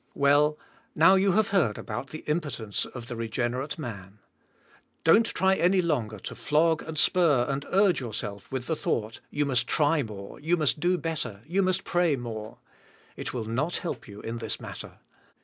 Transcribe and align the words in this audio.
Well, 0.15 0.57
now 0.95 1.13
you 1.13 1.33
have 1.33 1.49
heard 1.49 1.77
about 1.77 2.09
the 2.09 2.23
impotence 2.25 2.87
of 2.87 3.05
the 3.05 3.15
regenerate 3.15 3.77
man. 3.77 4.17
Don't 5.03 5.27
try 5.27 5.53
any 5.53 5.79
longer 5.79 6.17
to 6.17 6.33
flog 6.33 6.81
and 6.81 6.97
spur 6.97 7.45
and 7.47 7.67
urge 7.69 8.01
yourself 8.01 8.51
with 8.51 8.65
the 8.65 8.75
thought, 8.75 9.19
you 9.29 9.45
must 9.45 9.67
WILING 9.77 9.99
AND 9.99 10.07
DOING. 10.07 10.17
191 10.41 10.41
try 10.41 10.49
more, 10.49 10.49
you 10.49 10.57
must 10.57 10.79
do 10.81 10.97
better, 10.97 11.41
you 11.45 11.61
must 11.61 11.83
pray 11.83 12.15
more. 12.15 12.57
It 13.15 13.31
will 13.31 13.45
not 13.45 13.75
help 13.75 14.07
you 14.07 14.21
in 14.21 14.39
this 14.39 14.59
matter. 14.59 14.97